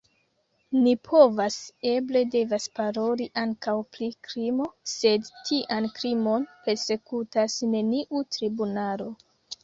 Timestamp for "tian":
5.49-5.89